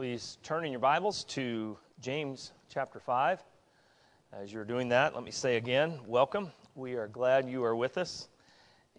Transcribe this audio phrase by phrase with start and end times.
[0.00, 3.38] please turn in your Bibles to James chapter 5.
[4.32, 6.50] As you're doing that, let me say again, welcome.
[6.74, 8.28] We are glad you are with us.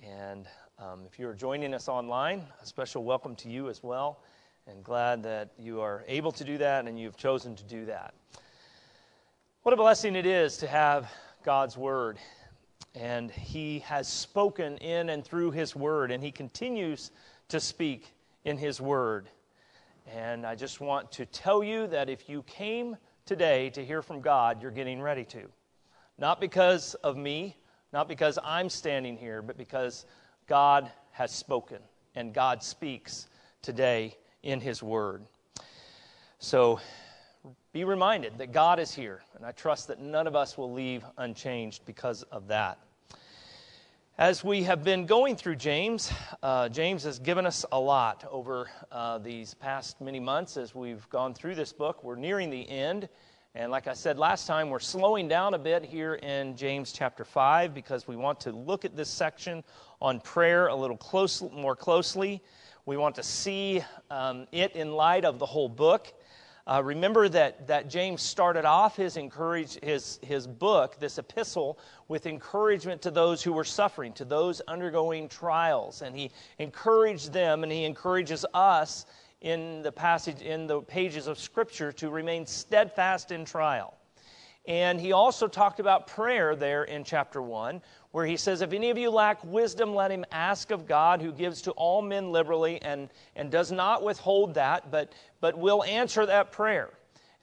[0.03, 0.45] And
[0.77, 4.19] um, if you are joining us online, a special welcome to you as well.
[4.67, 8.13] And glad that you are able to do that and you've chosen to do that.
[9.63, 11.11] What a blessing it is to have
[11.43, 12.19] God's Word.
[12.93, 17.09] And He has spoken in and through His Word, and He continues
[17.47, 18.13] to speak
[18.45, 19.29] in His Word.
[20.07, 24.21] And I just want to tell you that if you came today to hear from
[24.21, 25.43] God, you're getting ready to.
[26.17, 27.55] Not because of me,
[27.93, 30.05] not because I'm standing here, but because
[30.47, 31.79] God has spoken
[32.15, 33.27] and God speaks
[33.61, 35.23] today in His Word.
[36.39, 36.79] So
[37.73, 41.03] be reminded that God is here, and I trust that none of us will leave
[41.17, 42.79] unchanged because of that.
[44.17, 46.11] As we have been going through James,
[46.43, 51.09] uh, James has given us a lot over uh, these past many months as we've
[51.09, 52.03] gone through this book.
[52.03, 53.07] We're nearing the end.
[53.55, 57.23] And like I said last time, we're slowing down a bit here in James chapter
[57.23, 59.63] 5 because we want to look at this section
[60.01, 62.41] on prayer a little close, more closely.
[62.85, 66.13] We want to see um, it in light of the whole book.
[66.67, 72.25] Uh, remember that, that James started off his, encourage, his, his book, this epistle, with
[72.25, 76.01] encouragement to those who were suffering, to those undergoing trials.
[76.01, 79.05] And he encouraged them, and he encourages us
[79.41, 83.97] in the passage, in the pages of Scripture, to remain steadfast in trial.
[84.67, 88.89] And he also talked about prayer there in chapter 1, where he says, If any
[88.89, 92.81] of you lack wisdom, let him ask of God, who gives to all men liberally
[92.81, 96.89] and, and does not withhold that, but, but will answer that prayer.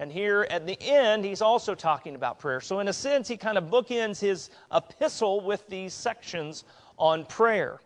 [0.01, 2.61] And here at the end, he's also talking about prayer.
[2.61, 6.65] So, in a sense, he kind of bookends his epistle with these sections
[6.99, 7.81] on prayer.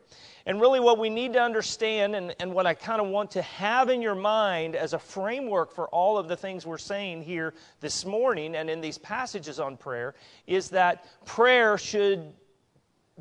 [0.45, 3.43] And really, what we need to understand, and, and what I kind of want to
[3.43, 7.55] have in your mind as a framework for all of the things we're saying here
[7.81, 10.15] this morning and in these passages on prayer,
[10.47, 12.35] is that prayer should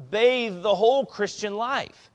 [0.09, 2.09] bathe the whole Christian life.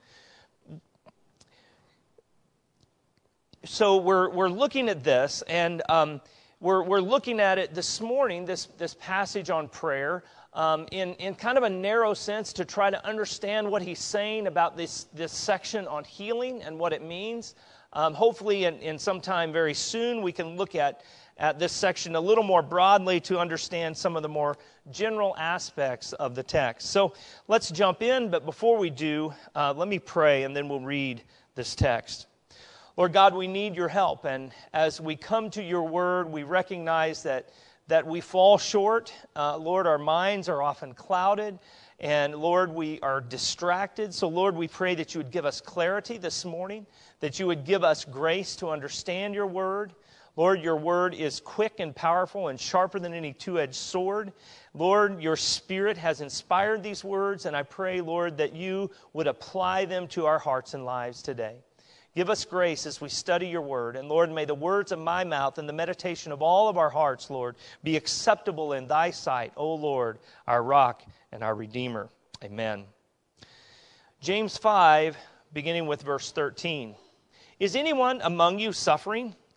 [3.65, 6.21] So we're, we're looking at this, and um,
[6.61, 10.23] we're, we're looking at it this morning, this, this passage on prayer,
[10.55, 14.47] um, in, in kind of a narrow sense to try to understand what he's saying
[14.47, 17.57] about this, this section on healing and what it means.
[17.93, 21.03] Um, hopefully, in, in some time very soon, we can look at
[21.39, 24.57] at this section a little more broadly to understand some of the more
[24.91, 26.91] general aspects of the text.
[26.91, 27.13] So
[27.49, 31.23] let's jump in, but before we do, uh, let me pray and then we'll read
[31.55, 32.27] this text.
[32.97, 34.25] Lord God, we need your help.
[34.25, 37.51] And as we come to your word, we recognize that,
[37.89, 39.13] that we fall short.
[39.35, 41.59] Uh, Lord, our minds are often clouded.
[42.01, 44.15] And Lord, we are distracted.
[44.15, 46.87] So, Lord, we pray that you would give us clarity this morning,
[47.21, 49.93] that you would give us grace to understand your word,
[50.37, 54.33] Lord, your word is quick and powerful and sharper than any two edged sword.
[54.75, 59.87] Lord, your spirit has inspired these words, and I pray, Lord, that you would apply
[59.87, 61.57] them to our hearts and lives today.
[62.15, 63.97] Give us grace as we study your word.
[63.97, 66.91] And Lord, may the words of my mouth and the meditation of all of our
[66.91, 72.09] hearts, Lord, be acceptable in thy sight, O Lord, our rock and our redeemer.
[72.43, 72.85] Amen.
[74.21, 75.17] James 5,
[75.53, 76.95] beginning with verse 13.
[77.61, 79.35] Is anyone among you suffering?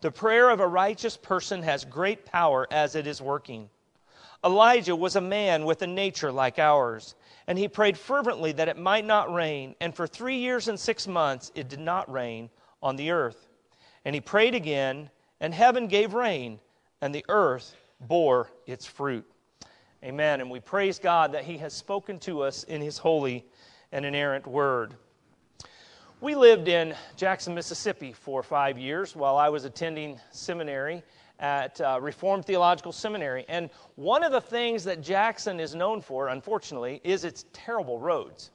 [0.00, 3.68] The prayer of a righteous person has great power as it is working.
[4.42, 7.14] Elijah was a man with a nature like ours,
[7.46, 11.06] and he prayed fervently that it might not rain, and for three years and six
[11.06, 12.48] months it did not rain
[12.82, 13.48] on the earth.
[14.06, 15.10] And he prayed again,
[15.40, 16.60] and heaven gave rain,
[17.02, 19.30] and the earth bore its fruit.
[20.02, 20.40] Amen.
[20.40, 23.44] And we praise God that he has spoken to us in his holy
[23.92, 24.94] and inerrant word.
[26.22, 31.02] We lived in Jackson, Mississippi for five years while I was attending seminary
[31.38, 33.46] at uh, Reformed Theological Seminary.
[33.48, 38.50] And one of the things that Jackson is known for, unfortunately, is its terrible roads.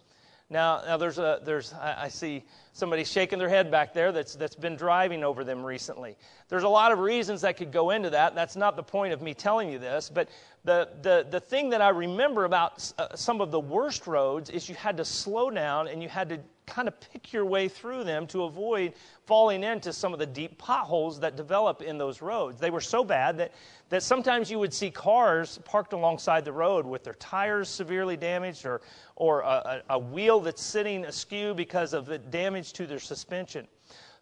[0.52, 4.36] Now, now there's a, there's, I, I see somebody shaking their head back there that's,
[4.36, 6.18] that's been driving over them recently.
[6.50, 8.36] There's a lot of reasons that could go into that.
[8.36, 10.12] That's not the point of me telling you this.
[10.14, 10.30] But
[10.66, 14.70] the, the, the thing that I remember about uh, some of the worst roads is
[14.70, 18.04] you had to slow down and you had to kind of pick your way through
[18.04, 18.94] them to avoid
[19.26, 22.60] falling into some of the deep potholes that develop in those roads.
[22.60, 23.54] They were so bad that,
[23.90, 28.66] that sometimes you would see cars parked alongside the road with their tires severely damaged
[28.66, 28.82] or,
[29.16, 33.68] or a, a wheel that's sitting askew because of the damage to their suspension.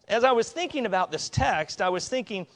[0.08, 2.46] As I was thinking about this text, I was thinking,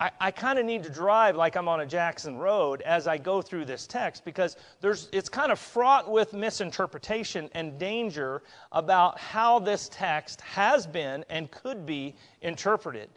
[0.00, 3.18] I, I kind of need to drive like I'm on a Jackson Road as I
[3.18, 8.42] go through this text because there's, it's kind of fraught with misinterpretation and danger
[8.72, 13.10] about how this text has been and could be interpreted.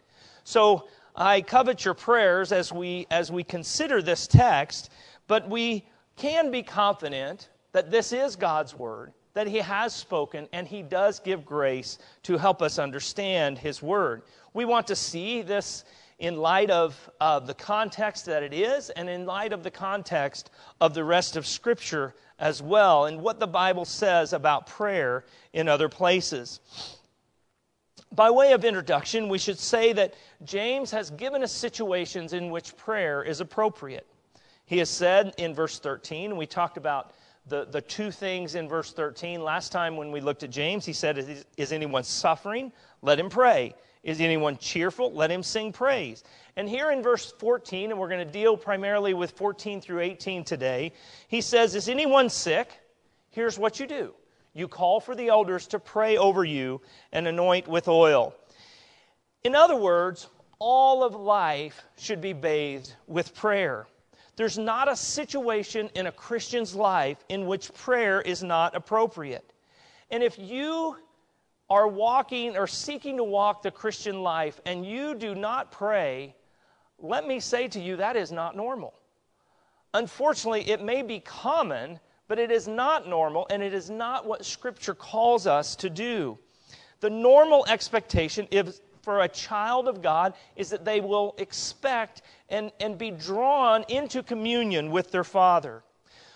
[0.44, 0.86] So
[1.16, 4.90] I covet your prayers as we, as we consider this text,
[5.26, 5.86] but we
[6.16, 11.20] can be confident that this is God's Word, that He has spoken, and He does
[11.20, 14.22] give grace to help us understand His Word.
[14.54, 15.84] We want to see this
[16.18, 20.50] in light of uh, the context that it is and in light of the context
[20.80, 25.68] of the rest of Scripture as well, and what the Bible says about prayer in
[25.68, 26.60] other places.
[28.12, 30.14] By way of introduction, we should say that
[30.44, 34.06] James has given us situations in which prayer is appropriate.
[34.64, 37.12] He has said in verse 13, we talked about
[37.46, 39.42] the, the two things in verse 13.
[39.42, 42.72] Last time when we looked at James, he said, Is, is anyone suffering?
[43.02, 43.74] Let him pray.
[44.06, 45.12] Is anyone cheerful?
[45.12, 46.22] Let him sing praise.
[46.54, 50.44] And here in verse 14, and we're going to deal primarily with 14 through 18
[50.44, 50.92] today,
[51.26, 52.70] he says, Is anyone sick?
[53.30, 54.14] Here's what you do
[54.54, 56.80] you call for the elders to pray over you
[57.12, 58.32] and anoint with oil.
[59.42, 60.28] In other words,
[60.60, 63.88] all of life should be bathed with prayer.
[64.36, 69.52] There's not a situation in a Christian's life in which prayer is not appropriate.
[70.12, 70.96] And if you
[71.68, 76.34] are walking or seeking to walk the Christian life and you do not pray,
[76.98, 78.94] let me say to you, that is not normal.
[79.94, 81.98] Unfortunately, it may be common,
[82.28, 86.38] but it is not normal and it is not what Scripture calls us to do.
[87.00, 92.72] The normal expectation is for a child of God is that they will expect and,
[92.80, 95.84] and be drawn into communion with their Father.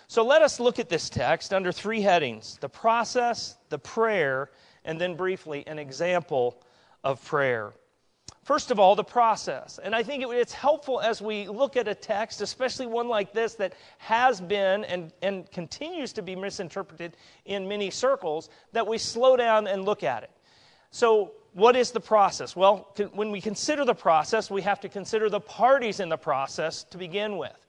[0.07, 4.51] So let us look at this text under three headings the process, the prayer,
[4.91, 6.61] and then briefly an example
[7.05, 7.73] of prayer.
[8.43, 9.79] First of all, the process.
[9.81, 13.33] And I think it, it's helpful as we look at a text, especially one like
[13.33, 18.99] this that has been and, and continues to be misinterpreted in many circles, that we
[18.99, 20.33] slow down and look at it.
[20.91, 22.57] So, what is the process?
[22.57, 26.83] Well, when we consider the process, we have to consider the parties in the process
[26.85, 27.67] to begin with.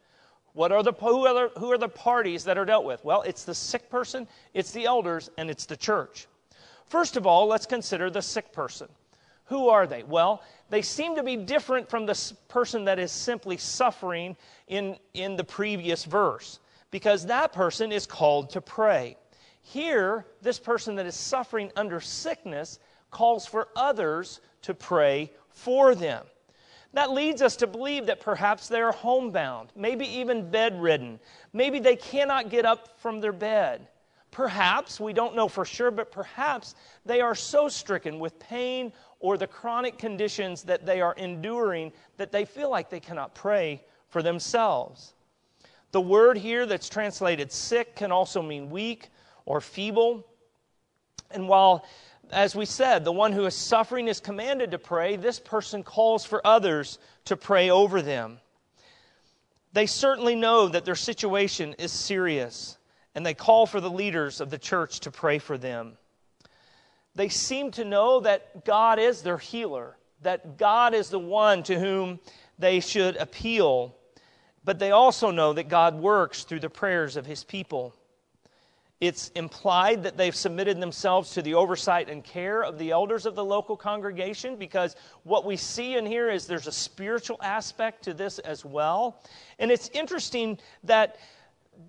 [0.54, 3.06] What are the, who, are the, who are the parties that are dealt with?
[3.06, 6.28] Well, it's the sick person, it's the elders, and it's the church.
[6.92, 8.90] First of all, let's consider the sick person.
[9.46, 10.04] Who are they?
[10.04, 14.36] Well, they seem to be different from the person that is simply suffering
[14.68, 16.60] in, in the previous verse,
[16.92, 19.16] because that person is called to pray.
[19.62, 22.78] Here, this person that is suffering under sickness
[23.10, 26.26] calls for others to pray for them.
[26.92, 31.22] That leads us to believe that perhaps they are homebound, maybe even bedridden.
[31.54, 33.88] Maybe they cannot get up from their bed.
[34.32, 36.76] Perhaps, we don't know for sure, but perhaps
[37.06, 42.32] they are so stricken with pain or the chronic conditions that they are enduring that
[42.32, 45.14] they feel like they cannot pray for themselves.
[45.92, 49.10] The word here that's translated sick can also mean weak
[49.46, 50.26] or feeble.
[51.30, 51.86] And while,
[52.32, 56.24] as we said, the one who is suffering is commanded to pray, this person calls
[56.24, 58.40] for others to pray over them.
[59.74, 62.78] They certainly know that their situation is serious
[63.16, 65.98] and they call for the leaders of the church to pray for them.
[67.16, 71.80] They seem to know that God is their healer, that God is the one to
[71.80, 72.20] whom
[72.58, 73.96] they should appeal,
[74.64, 77.94] but they also know that God works through the prayers of his people.
[79.02, 83.34] It's implied that they've submitted themselves to the oversight and care of the elders of
[83.34, 88.14] the local congregation because what we see in here is there's a spiritual aspect to
[88.14, 89.24] this as well.
[89.58, 91.18] And it's interesting that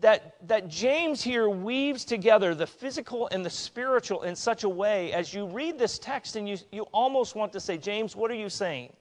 [0.00, 5.12] that, that James here weaves together the physical and the spiritual in such a way
[5.12, 8.34] as you read this text and you, you almost want to say, James, what are
[8.34, 8.92] you saying?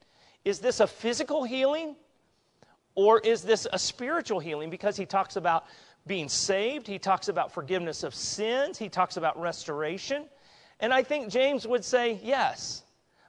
[0.45, 1.95] Is this a physical healing
[2.95, 4.69] or is this a spiritual healing?
[4.69, 5.65] Because he talks about
[6.07, 10.25] being saved, he talks about forgiveness of sins, he talks about restoration.
[10.79, 12.83] And I think James would say yes,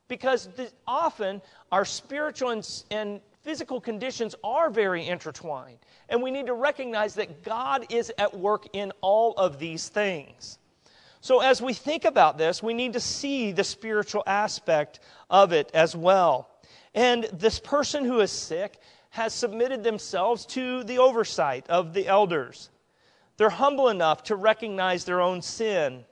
[0.09, 0.49] because
[0.87, 5.79] often our spiritual and, and physical conditions are very intertwined.
[6.09, 10.59] And we need to recognize that God is at work in all of these things.
[11.21, 15.71] So, as we think about this, we need to see the spiritual aspect of it
[15.73, 16.49] as well.
[16.95, 18.79] And this person who is sick
[19.11, 22.71] has submitted themselves to the oversight of the elders.
[23.37, 26.05] They're humble enough to recognize their own sin.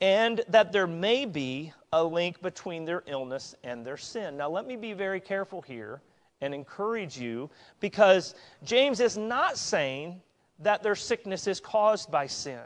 [0.00, 4.36] and that there may be a link between their illness and their sin.
[4.36, 6.00] Now, let me be very careful here
[6.40, 10.20] and encourage you because James is not saying
[10.60, 12.60] that their sickness is caused by sin.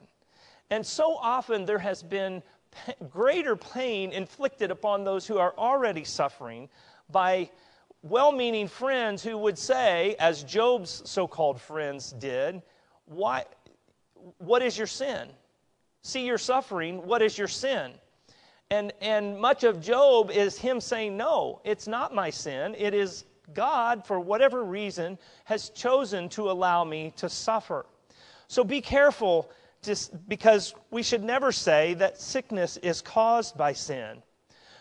[0.70, 2.42] And so often there has been
[3.10, 6.68] greater pain inflicted upon those who are already suffering
[7.10, 7.50] by
[8.02, 12.62] well meaning friends who would say, as Job's so called friends did,
[13.04, 13.44] Why,
[14.38, 15.28] What is your sin?
[16.02, 17.92] See your suffering, what is your sin?
[18.70, 22.74] And, and much of Job is him saying, No, it's not my sin.
[22.78, 27.86] It is God, for whatever reason, has chosen to allow me to suffer.
[28.48, 29.50] So be careful
[29.82, 34.22] just because we should never say that sickness is caused by sin.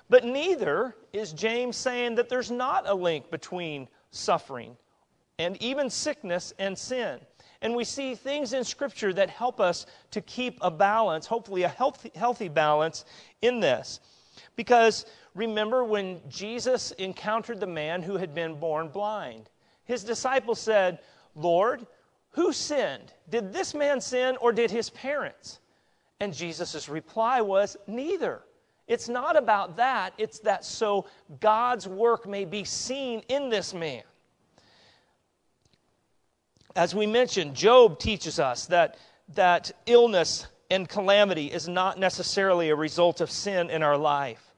[0.09, 4.75] But neither is James saying that there's not a link between suffering
[5.39, 7.19] and even sickness and sin.
[7.61, 11.69] And we see things in Scripture that help us to keep a balance, hopefully a
[11.69, 13.05] healthy, healthy balance
[13.41, 13.99] in this.
[14.55, 19.49] Because remember when Jesus encountered the man who had been born blind?
[19.85, 20.99] His disciples said,
[21.35, 21.85] Lord,
[22.31, 23.13] who sinned?
[23.29, 25.59] Did this man sin or did his parents?
[26.19, 28.41] And Jesus' reply was, Neither.
[28.87, 31.05] It's not about that, it's that so
[31.39, 34.03] God's work may be seen in this man.
[36.75, 38.97] As we mentioned, Job teaches us that,
[39.35, 44.50] that illness and calamity is not necessarily a result of sin in our life.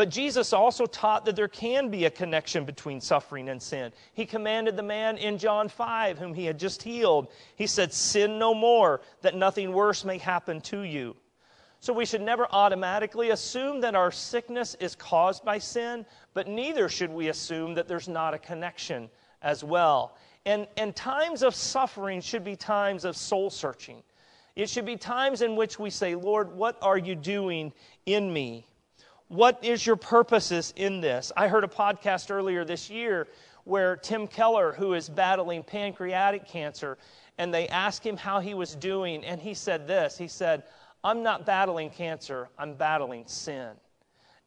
[0.00, 3.92] But Jesus also taught that there can be a connection between suffering and sin.
[4.14, 8.38] He commanded the man in John 5, whom he had just healed, he said, Sin
[8.38, 11.16] no more, that nothing worse may happen to you.
[11.80, 16.88] So we should never automatically assume that our sickness is caused by sin, but neither
[16.88, 19.10] should we assume that there's not a connection
[19.42, 20.16] as well.
[20.46, 24.02] And, and times of suffering should be times of soul searching.
[24.56, 27.74] It should be times in which we say, Lord, what are you doing
[28.06, 28.66] in me?
[29.30, 31.30] What is your purposes in this?
[31.36, 33.28] I heard a podcast earlier this year
[33.62, 36.98] where Tim Keller, who is battling pancreatic cancer,
[37.38, 40.64] and they asked him how he was doing, and he said this He said,
[41.04, 43.70] I'm not battling cancer, I'm battling sin.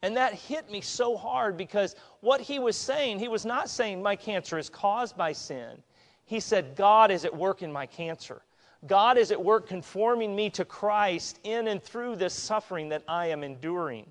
[0.02, 4.02] And that hit me so hard because what he was saying, he was not saying
[4.02, 5.82] my cancer is caused by sin.
[6.26, 8.42] He said, God is at work in my cancer.
[8.86, 13.28] God is at work conforming me to Christ in and through this suffering that I
[13.28, 14.04] am enduring.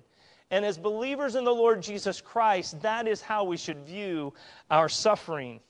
[0.50, 4.34] And as believers in the Lord Jesus Christ, that is how we should view
[4.70, 5.60] our suffering.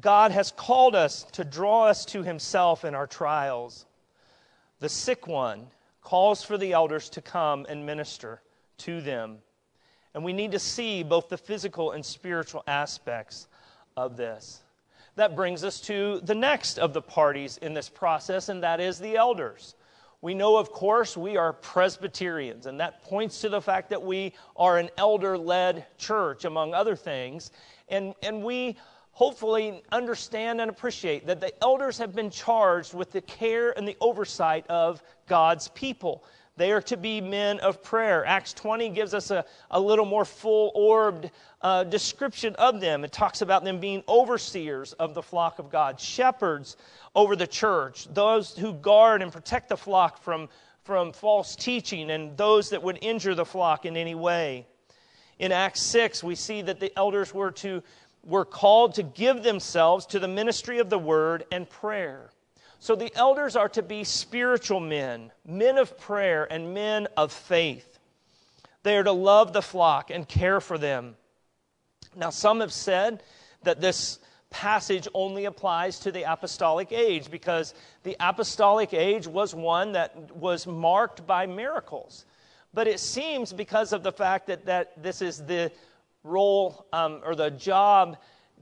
[0.00, 3.86] God has called us to draw us to Himself in our trials.
[4.80, 5.66] The sick one
[6.00, 8.40] calls for the elders to come and minister
[8.78, 9.38] to them.
[10.14, 13.48] And we need to see both the physical and spiritual aspects
[13.96, 14.62] of this.
[15.16, 18.98] That brings us to the next of the parties in this process, and that is
[18.98, 19.74] the elders.
[20.22, 24.34] We know, of course, we are Presbyterians, and that points to the fact that we
[24.56, 27.50] are an elder led church, among other things.
[27.88, 28.78] And, and we
[29.10, 33.96] hopefully understand and appreciate that the elders have been charged with the care and the
[34.00, 36.24] oversight of God's people.
[36.56, 38.26] They are to be men of prayer.
[38.26, 41.30] Acts 20 gives us a, a little more full orbed
[41.62, 43.04] uh, description of them.
[43.04, 46.76] It talks about them being overseers of the flock of God, shepherds
[47.14, 50.50] over the church, those who guard and protect the flock from,
[50.84, 54.66] from false teaching and those that would injure the flock in any way.
[55.38, 57.82] In Acts 6, we see that the elders were, to,
[58.24, 62.30] were called to give themselves to the ministry of the word and prayer.
[62.82, 68.00] So the elders are to be spiritual men, men of prayer, and men of faith.
[68.82, 71.14] They are to love the flock and care for them.
[72.16, 73.22] Now, some have said
[73.62, 74.18] that this
[74.50, 77.72] passage only applies to the apostolic age because
[78.02, 82.24] the apostolic age was one that was marked by miracles.
[82.74, 85.70] But it seems because of the fact that, that this is the
[86.24, 88.16] role um, or the job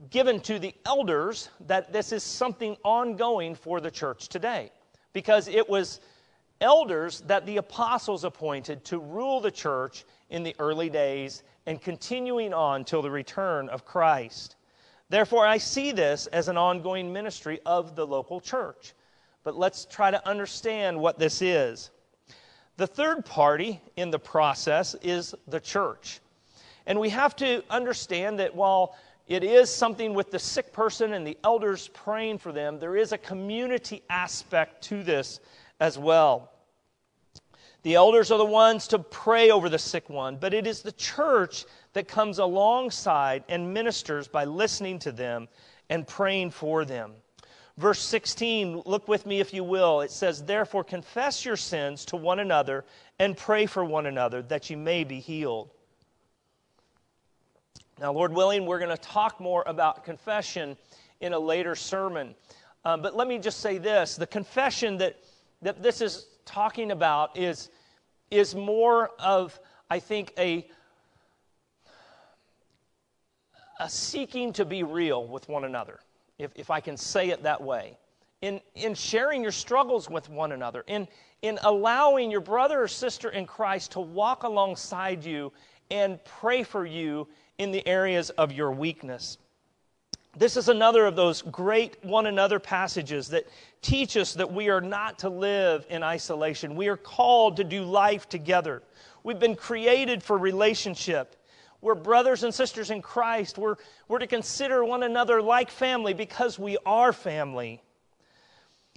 [0.09, 4.71] given to the elders, that this is something ongoing for the church today.
[5.13, 5.99] Because it was
[6.59, 12.53] elders that the apostles appointed to rule the church in the early days and continuing
[12.53, 14.55] on till the return of Christ.
[15.09, 18.93] Therefore, I see this as an ongoing ministry of the local church.
[19.43, 21.91] But let's try to understand what this is.
[22.77, 26.21] The third party in the process is the church.
[26.85, 28.95] And we have to understand that while
[29.31, 33.13] it is something with the sick person and the elders praying for them, there is
[33.13, 35.39] a community aspect to this
[35.79, 36.51] as well.
[37.83, 40.91] The elders are the ones to pray over the sick one, but it is the
[40.91, 45.47] church that comes alongside and ministers by listening to them
[45.89, 47.13] and praying for them.
[47.77, 50.01] verse 16, look with me if you will.
[50.01, 52.83] It says, Therefore, confess your sins to one another
[53.17, 55.69] and pray for one another that you may be healed.
[58.01, 60.75] Now, Lord willing, we're going to talk more about confession
[61.19, 62.33] in a later sermon.
[62.83, 65.19] Um, but let me just say this the confession that,
[65.61, 67.69] that this is talking about is,
[68.31, 70.67] is more of, I think, a,
[73.79, 75.99] a seeking to be real with one another,
[76.39, 77.99] if, if I can say it that way.
[78.41, 81.07] In, in sharing your struggles with one another, in,
[81.43, 85.53] in allowing your brother or sister in Christ to walk alongside you
[85.91, 87.27] and pray for you
[87.61, 89.37] in the areas of your weakness.
[90.35, 93.45] This is another of those great one another passages that
[93.83, 96.75] teach us that we are not to live in isolation.
[96.75, 98.81] We are called to do life together.
[99.23, 101.35] We've been created for relationship.
[101.81, 103.59] We're brothers and sisters in Christ.
[103.59, 103.75] We're,
[104.07, 107.83] we're to consider one another like family because we are family.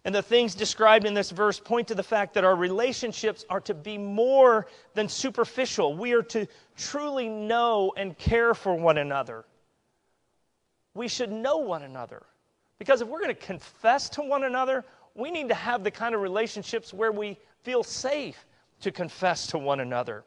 [0.05, 3.61] And the things described in this verse point to the fact that our relationships are
[3.63, 5.97] to be more than superficial.
[5.97, 6.47] We are to
[6.77, 9.47] truly know and care for one another
[10.95, 12.23] we should know one another.
[12.79, 14.85] Because if we're going to confess to one another,
[15.15, 18.47] we need to have the kind of relationships where we feel safe
[18.81, 20.25] to confess to one another.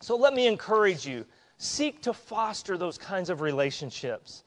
[0.00, 1.24] So let me encourage you
[1.56, 4.44] seek to foster those kinds of relationships.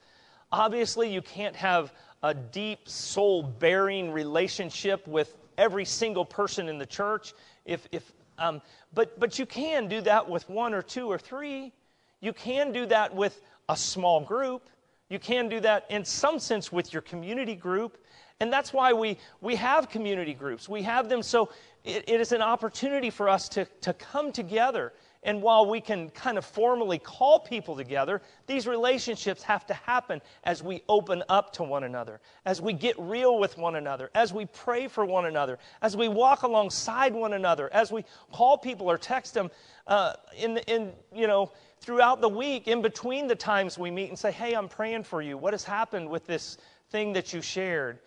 [0.52, 6.86] Obviously, you can't have a deep, soul bearing relationship with every single person in the
[6.86, 7.34] church.
[7.66, 8.62] If, if, um,
[8.94, 11.74] but, but you can do that with one or two or three.
[12.20, 14.70] You can do that with a small group.
[15.10, 17.98] You can do that in some sense with your community group.
[18.40, 20.68] And that's why we, we have community groups.
[20.68, 21.50] We have them so
[21.84, 24.94] it, it is an opportunity for us to, to come together.
[25.24, 30.20] And while we can kind of formally call people together, these relationships have to happen
[30.46, 34.34] as we open up to one another, as we get real with one another, as
[34.34, 38.90] we pray for one another, as we walk alongside one another, as we call people
[38.90, 39.52] or text them
[39.86, 41.52] uh, in, in, you know,
[41.82, 45.22] throughout the week, in between the times we meet, and say, Hey, I'm praying for
[45.22, 45.38] you.
[45.38, 46.58] What has happened with this
[46.90, 48.00] thing that you shared?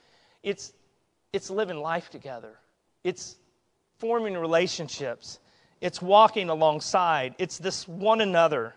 [0.43, 0.73] It's,
[1.33, 2.59] it's living life together,
[3.05, 3.37] it's
[3.99, 5.39] forming relationships,
[5.85, 8.75] it's walking alongside, it's this one another.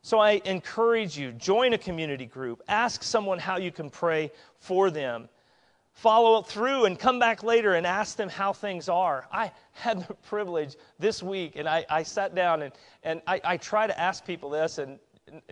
[0.00, 4.90] So I encourage you join a community group, ask someone how you can pray for
[4.90, 5.28] them
[5.92, 9.28] follow up through and come back later and ask them how things are.
[9.32, 13.56] I had the privilege this week, and I, I sat down and, and I, I,
[13.56, 15.42] try to ask people this, and, and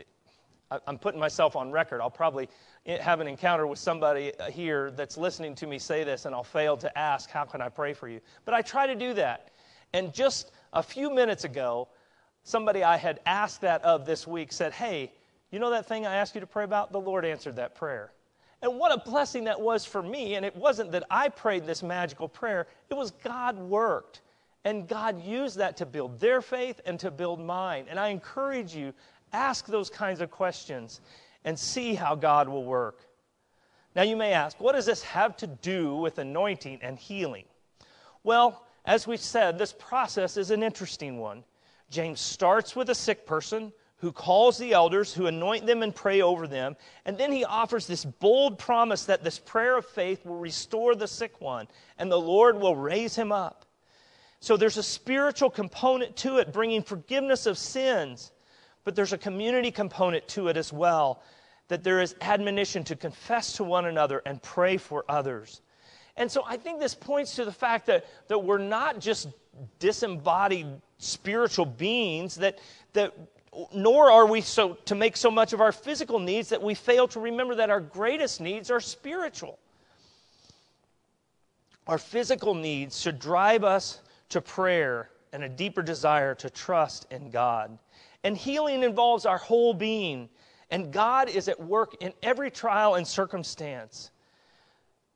[0.86, 2.00] I'm putting myself on record.
[2.00, 2.48] I'll probably
[2.86, 6.76] have an encounter with somebody here that's listening to me say this, and I'll fail
[6.78, 8.20] to ask, How can I pray for you?
[8.44, 9.50] But I try to do that.
[9.92, 11.88] And just a few minutes ago,
[12.42, 15.12] somebody I had asked that of this week said, Hey,
[15.50, 16.92] you know that thing I asked you to pray about?
[16.92, 18.12] The Lord answered that prayer.
[18.62, 20.34] And what a blessing that was for me.
[20.34, 24.22] And it wasn't that I prayed this magical prayer, it was God worked.
[24.64, 27.86] And God used that to build their faith and to build mine.
[27.88, 28.92] And I encourage you,
[29.32, 31.00] ask those kinds of questions
[31.46, 33.00] and see how God will work.
[33.96, 37.44] Now, you may ask, what does this have to do with anointing and healing?
[38.22, 41.44] Well, as we said, this process is an interesting one.
[41.90, 46.22] James starts with a sick person who calls the elders, who anoint them and pray
[46.22, 46.74] over them.
[47.04, 51.06] And then he offers this bold promise that this prayer of faith will restore the
[51.06, 53.66] sick one and the Lord will raise him up.
[54.40, 58.32] So there's a spiritual component to it, bringing forgiveness of sins,
[58.84, 61.22] but there's a community component to it as well,
[61.68, 65.60] that there is admonition to confess to one another and pray for others.
[66.20, 69.28] And so I think this points to the fact that, that we're not just
[69.78, 70.66] disembodied
[70.98, 72.58] spiritual beings, that,
[72.92, 73.14] that
[73.72, 77.08] nor are we so to make so much of our physical needs that we fail
[77.08, 79.58] to remember that our greatest needs are spiritual.
[81.86, 87.30] Our physical needs should drive us to prayer and a deeper desire to trust in
[87.30, 87.78] God.
[88.24, 90.28] And healing involves our whole being,
[90.70, 94.10] and God is at work in every trial and circumstance,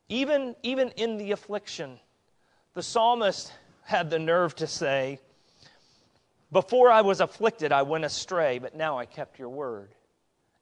[0.09, 1.99] even, even in the affliction.
[2.75, 5.19] The psalmist had the nerve to say,
[6.53, 9.91] before I was afflicted, I went astray, but now I kept your word.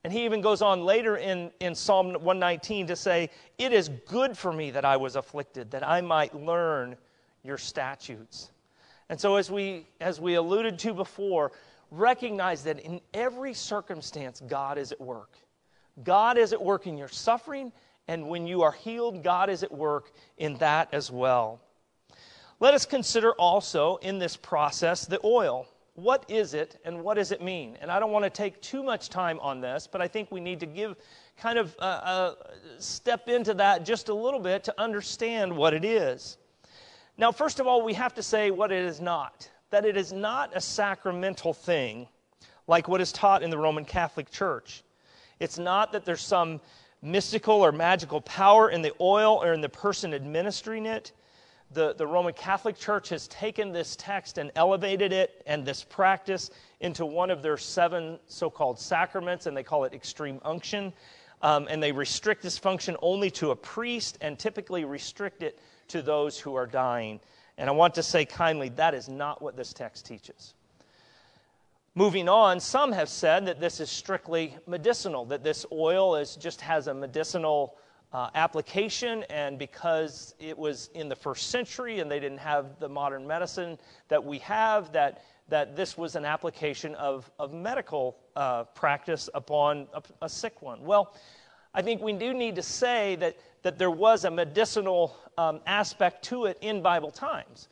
[0.05, 4.37] And he even goes on later in, in Psalm 119 to say, It is good
[4.37, 6.96] for me that I was afflicted, that I might learn
[7.44, 8.50] your statutes.
[9.11, 11.52] And so, as we, as we alluded to before,
[11.90, 15.37] recognize that in every circumstance, God is at work.
[16.02, 17.70] God is at work in your suffering,
[18.09, 21.61] and when you are healed, God is at work in that as well.
[22.61, 25.67] Let us consider also in this process the oil.
[25.95, 27.77] What is it and what does it mean?
[27.81, 30.41] And I don't want to take too much time on this, but I think we
[30.41, 30.97] need to give
[31.37, 32.33] kind of uh,
[32.79, 36.38] step into that just a little bit to understand what it is.
[37.19, 40.12] Now, first of all, we have to say what it is not that it is
[40.12, 42.07] not a sacramental thing
[42.69, 44.85] like what is taught in the Roman Catholic Church.
[45.41, 46.61] It's not that there's some
[47.03, 51.12] mystical or magical power in the oil or in the person administering it.
[51.73, 56.51] The, the Roman Catholic Church has taken this text and elevated it and this practice
[56.81, 60.93] into one of their seven so called sacraments, and they call it extreme unction.
[61.41, 66.01] Um, and they restrict this function only to a priest and typically restrict it to
[66.01, 67.19] those who are dying.
[67.59, 70.55] And I want to say kindly, that is not what this text teaches.
[71.94, 76.61] Moving on, some have said that this is strictly medicinal, that this oil is, just
[76.62, 77.76] has a medicinal
[78.14, 82.88] uh, application, and because it was in the first century and they didn't have the
[82.88, 83.78] modern medicine
[84.09, 89.87] that we have, that, that this was an application of, of medical uh, practice upon
[89.92, 90.83] a, a sick one.
[90.83, 91.14] Well,
[91.74, 96.24] I think we do need to say that that there was a medicinal um, aspect
[96.24, 97.68] to it in Bible times.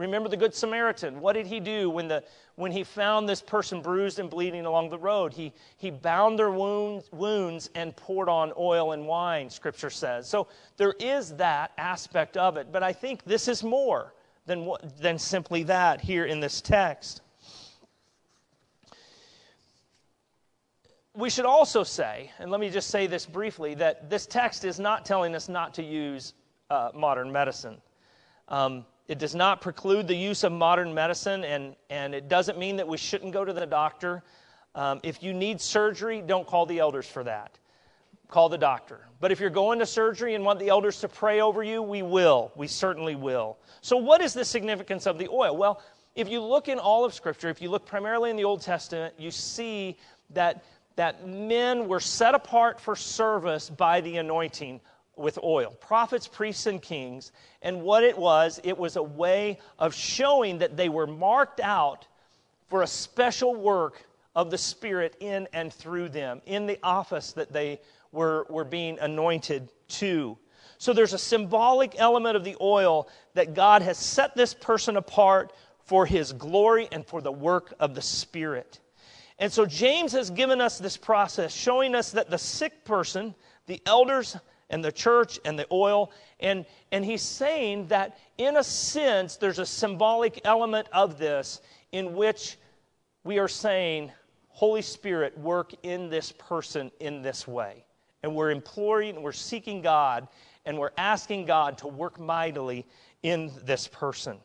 [0.00, 1.20] Remember the Good Samaritan.
[1.20, 4.88] What did he do when, the, when he found this person bruised and bleeding along
[4.88, 5.34] the road?
[5.34, 10.26] He, he bound their wounds, wounds and poured on oil and wine, Scripture says.
[10.26, 12.72] So there is that aspect of it.
[12.72, 14.14] But I think this is more
[14.46, 17.20] than, than simply that here in this text.
[21.12, 24.80] we should also say, and let me just say this briefly, that this text is
[24.80, 26.32] not telling us not to use
[26.70, 27.82] uh, modern medicine.
[28.48, 32.76] Um, it does not preclude the use of modern medicine, and, and it doesn't mean
[32.76, 34.22] that we shouldn't go to the doctor.
[34.76, 37.58] Um, if you need surgery, don't call the elders for that.
[38.28, 39.00] Call the doctor.
[39.18, 42.02] But if you're going to surgery and want the elders to pray over you, we
[42.02, 42.52] will.
[42.54, 43.58] We certainly will.
[43.80, 45.56] So, what is the significance of the oil?
[45.56, 45.82] Well,
[46.14, 49.14] if you look in all of Scripture, if you look primarily in the Old Testament,
[49.18, 49.96] you see
[50.30, 50.62] that
[50.94, 54.80] that men were set apart for service by the anointing
[55.20, 57.32] with oil prophets, priests, and kings.
[57.62, 62.06] And what it was, it was a way of showing that they were marked out
[62.68, 64.04] for a special work
[64.34, 67.80] of the Spirit in and through them, in the office that they
[68.12, 70.38] were, were being anointed to.
[70.78, 75.52] So there's a symbolic element of the oil that God has set this person apart
[75.84, 78.80] for his glory and for the work of the Spirit.
[79.38, 83.34] And so James has given us this process, showing us that the sick person,
[83.66, 84.36] the elders,
[84.70, 86.10] and the church and the oil.
[86.40, 91.60] And, and he's saying that in a sense, there's a symbolic element of this
[91.92, 92.56] in which
[93.24, 94.10] we are saying,
[94.48, 97.84] Holy Spirit, work in this person in this way.
[98.22, 100.28] And we're imploring, we're seeking God,
[100.64, 102.86] and we're asking God to work mightily
[103.22, 104.38] in this person.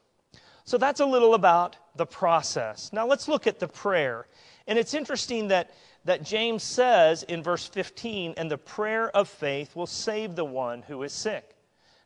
[0.64, 2.92] So that's a little about the process.
[2.92, 4.26] Now let's look at the prayer.
[4.68, 5.72] And it's interesting that,
[6.06, 10.84] that James says in verse 15, and the prayer of faith will save the one
[10.84, 11.56] who is sick.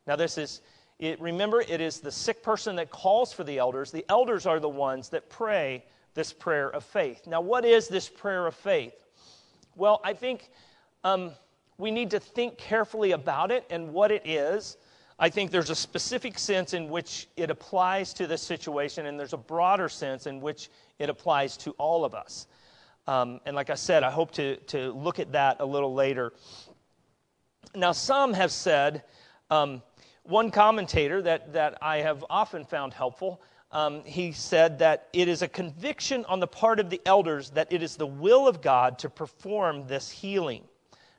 [0.08, 0.62] Now, this is,
[1.00, 3.92] it, remember, it is the sick person that calls for the elders.
[3.92, 5.84] The elders are the ones that pray
[6.14, 7.28] this prayer of faith.
[7.28, 8.94] Now, what is this prayer of faith?
[9.76, 10.50] Well, I think
[11.04, 11.32] um,
[11.78, 14.78] we need to think carefully about it and what it is.
[15.20, 19.34] I think there's a specific sense in which it applies to this situation, and there's
[19.34, 22.48] a broader sense in which it applies to all of us.
[23.10, 26.32] Um, and like I said, I hope to, to look at that a little later.
[27.74, 29.04] Now, some have said,
[29.50, 29.82] um,
[30.22, 33.42] one commentator that, that I have often found helpful,
[33.72, 37.74] um, he said that it is a conviction on the part of the elders that
[37.74, 40.64] it is the will of God to perform this healing.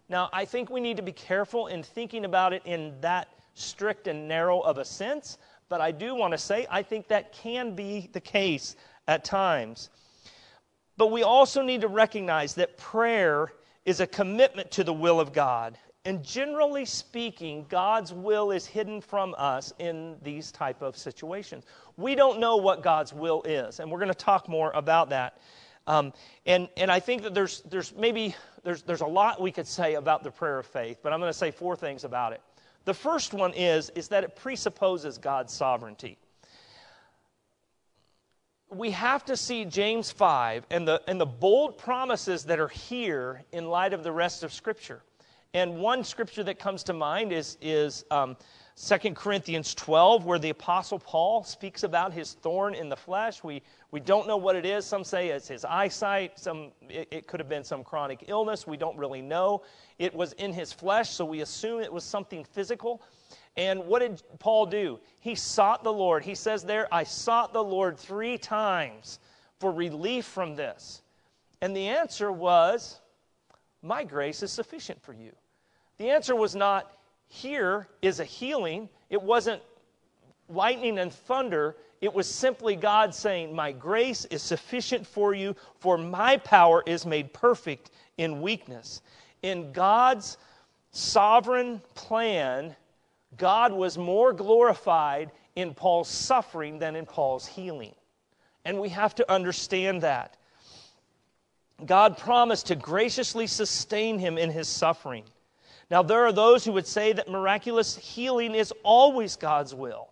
[0.09, 4.07] Now, I think we need to be careful in thinking about it in that strict
[4.07, 7.75] and narrow of a sense, but I do want to say I think that can
[7.75, 8.77] be the case
[9.09, 9.91] at times.
[11.01, 13.55] But we also need to recognize that prayer
[13.87, 15.79] is a commitment to the will of God.
[16.05, 21.65] And generally speaking, God's will is hidden from us in these type of situations.
[21.97, 25.39] We don't know what God's will is, and we're going to talk more about that.
[25.87, 26.13] Um,
[26.45, 29.95] and, and I think that there's, there's maybe there's, there's a lot we could say
[29.95, 32.43] about the prayer of faith, but I'm going to say four things about it.
[32.85, 36.19] The first one is, is that it presupposes God's sovereignty.
[38.71, 43.43] We have to see James 5 and the, and the bold promises that are here
[43.51, 45.03] in light of the rest of Scripture.
[45.53, 48.37] And one scripture that comes to mind is, is um,
[48.77, 53.43] 2 Corinthians 12, where the Apostle Paul speaks about his thorn in the flesh.
[53.43, 54.87] We, we don't know what it is.
[54.87, 56.39] Some say it's his eyesight.
[56.39, 58.69] Some, it, it could have been some chronic illness.
[58.69, 59.63] We don't really know.
[59.99, 63.03] It was in his flesh, so we assume it was something physical.
[63.57, 64.99] And what did Paul do?
[65.21, 66.25] He sought the Lord.
[66.25, 69.19] He says there, I sought the Lord three times.
[69.59, 71.03] for relief from this?
[71.61, 73.01] And the answer was,
[73.83, 75.33] My grace is sufficient for you.
[75.99, 76.93] The answer was not,
[77.29, 78.89] Here is a healing.
[79.11, 79.61] It wasn't
[80.49, 81.77] lightning and thunder.
[82.01, 87.05] It was simply God saying, My grace is sufficient for you, for my power is
[87.05, 89.03] made perfect in weakness.
[89.43, 90.39] In God's
[90.93, 92.75] sovereign plan,
[93.37, 97.95] God was more glorified in Paul's suffering than in Paul's healing.
[98.65, 100.37] And we have to understand that.
[101.87, 105.25] God promised to graciously sustain him in his suffering.
[105.91, 110.11] Now, there are those who would say that miraculous healing is always God's will.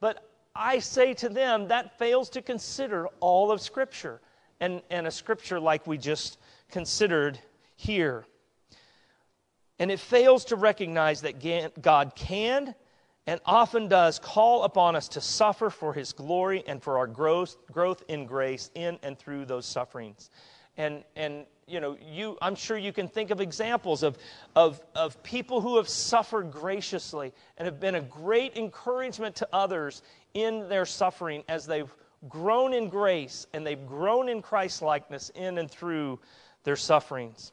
[0.00, 4.20] But I say to them that fails to consider all of Scripture,
[4.60, 6.38] and, and a Scripture like we just
[6.70, 7.38] considered
[7.76, 8.26] here.
[9.78, 11.40] And it fails to recognize that
[11.80, 12.74] God can
[13.26, 17.56] and often does call upon us to suffer for his glory and for our growth,
[17.70, 20.30] growth in grace in and through those sufferings.
[20.78, 24.16] And, and you know, you, I'm sure you can think of examples of,
[24.56, 30.02] of, of people who have suffered graciously and have been a great encouragement to others
[30.34, 31.92] in their suffering as they've
[32.28, 36.18] grown in grace and they've grown in Christ likeness in and through
[36.64, 37.52] their sufferings.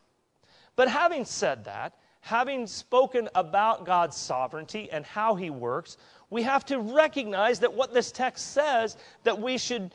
[0.75, 1.93] But having said that,
[2.25, 5.97] having spoken about God's sovereignty and how He works,
[6.31, 9.93] we have to recognize that what this text says, that we should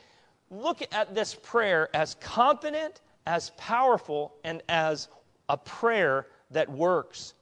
[0.49, 5.09] look at this prayer as confident, as powerful, and as
[5.49, 7.33] a prayer that works.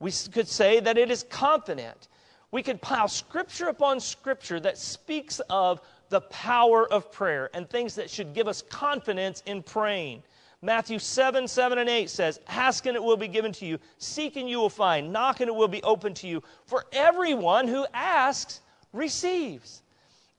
[0.00, 2.08] We could say that it is confident.
[2.50, 5.80] We could pile scripture upon scripture that speaks of
[6.10, 10.24] the power of prayer and things that should give us confidence in praying.
[10.64, 14.36] Matthew 7, 7 and 8 says, Ask and it will be given to you, seek
[14.36, 16.42] and you will find, knock and it will be open to you.
[16.66, 18.60] For everyone who asks
[18.92, 19.82] receives,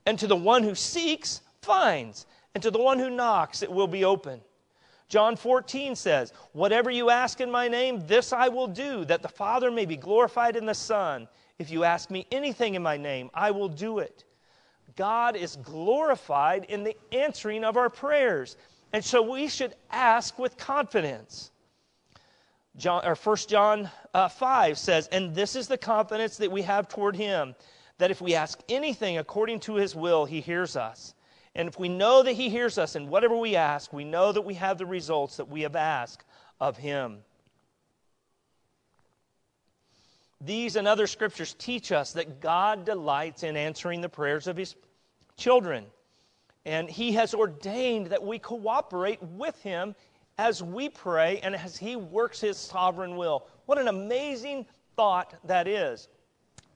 [0.06, 3.86] and to the one who seeks finds, and to the one who knocks it will
[3.86, 4.40] be open.
[5.08, 9.28] John 14 says, Whatever you ask in my name, this I will do, that the
[9.28, 11.28] Father may be glorified in the Son.
[11.58, 14.24] If you ask me anything in my name, I will do it.
[14.96, 18.56] God is glorified in the answering of our prayers.
[18.94, 21.50] And so we should ask with confidence.
[22.76, 26.88] John, or 1 John uh, 5 says, And this is the confidence that we have
[26.88, 27.56] toward him,
[27.98, 31.12] that if we ask anything according to his will, he hears us.
[31.56, 34.42] And if we know that he hears us in whatever we ask, we know that
[34.42, 36.24] we have the results that we have asked
[36.60, 37.18] of him.
[40.40, 44.76] These and other scriptures teach us that God delights in answering the prayers of his
[45.36, 45.84] children.
[46.66, 49.94] And He has ordained that we cooperate with Him
[50.38, 53.46] as we pray and as He works His sovereign will.
[53.66, 56.08] What an amazing thought that is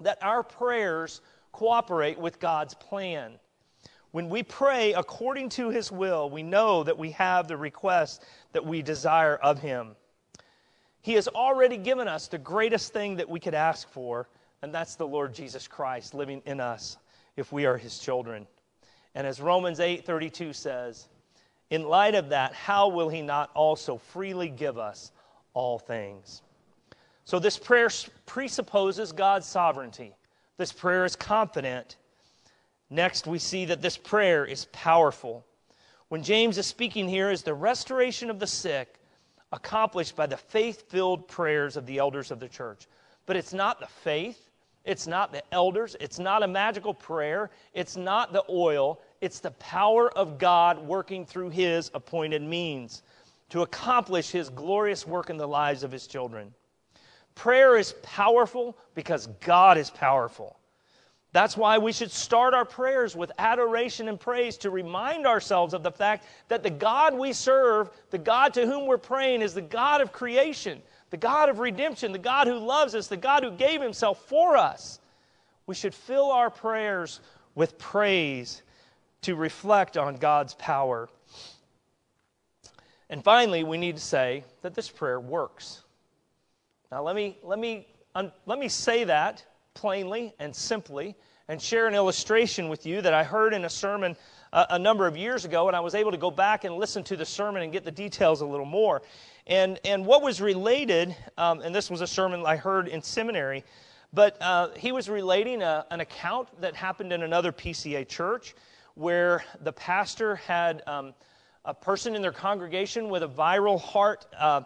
[0.01, 1.20] that our prayers
[1.53, 3.38] cooperate with God's plan.
[4.12, 8.64] When we pray according to His will, we know that we have the request that
[8.64, 9.96] we desire of Him.
[11.03, 14.29] He has already given us the greatest thing that we could ask for,
[14.62, 16.96] and that's the Lord Jesus Christ living in us
[17.37, 18.46] if we are His children.
[19.18, 21.09] And as Romans 8:32 says,
[21.70, 25.11] in light of that, how will he not also freely give us
[25.54, 26.42] all things?
[27.24, 27.88] So this prayer
[28.26, 30.14] presupposes God's sovereignty.
[30.57, 31.96] This prayer is confident.
[32.90, 35.44] Next, we see that this prayer is powerful.
[36.11, 39.00] When James is speaking here is the restoration of the sick
[39.50, 42.87] accomplished by the faith-filled prayers of the elders of the church.
[43.26, 44.48] But it's not the faith
[44.88, 45.96] it's not the elders.
[46.00, 47.50] It's not a magical prayer.
[47.74, 49.02] It's not the oil.
[49.20, 53.02] It's the power of God working through His appointed means
[53.50, 56.52] to accomplish His glorious work in the lives of His children.
[57.35, 60.57] Prayer is powerful because God is powerful.
[61.33, 65.83] That's why we should start our prayers with adoration and praise to remind ourselves of
[65.83, 69.62] the fact that the God we serve, the God to whom we're praying, is the
[69.62, 73.50] God of creation the God of redemption, the God who loves us, the God who
[73.50, 75.00] gave himself for us.
[75.66, 77.20] We should fill our prayers
[77.54, 78.62] with praise
[79.22, 81.09] to reflect on God's power.
[83.11, 85.83] And finally, we need to say that this prayer works.
[86.92, 91.14] Now, let me, let me, um, let me say that plainly and simply
[91.48, 94.16] and share an illustration with you that I heard in a sermon
[94.52, 97.02] a, a number of years ago, and I was able to go back and listen
[97.04, 99.02] to the sermon and get the details a little more.
[99.46, 103.64] And, and what was related, um, and this was a sermon I heard in seminary,
[104.12, 108.54] but uh, he was relating a, an account that happened in another PCA church
[108.99, 111.15] where the pastor had um,
[111.65, 114.63] a person in their congregation with a viral heart uh,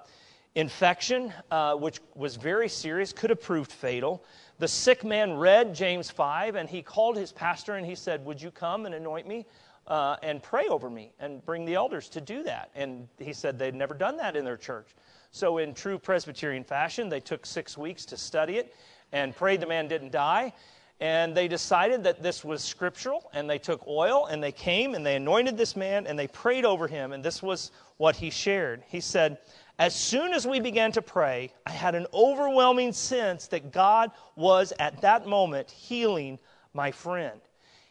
[0.55, 4.25] infection, uh, which was very serious, could have proved fatal.
[4.59, 8.41] The sick man read James 5 and he called his pastor and he said, Would
[8.41, 9.47] you come and anoint me?
[9.87, 12.71] uh, and pray over me and bring the elders to do that.
[12.75, 14.89] And he said they'd never done that in their church.
[15.31, 18.75] So, in true Presbyterian fashion, they took six weeks to study it
[19.13, 20.53] and prayed the man didn't die.
[21.03, 25.05] And they decided that this was scriptural, and they took oil and they came and
[25.05, 27.13] they anointed this man and they prayed over him.
[27.13, 28.85] And this was what he shared.
[28.87, 29.39] He said,
[29.81, 34.73] As soon as we began to pray, I had an overwhelming sense that God was
[34.79, 36.39] at that moment healing
[36.73, 37.41] my friend.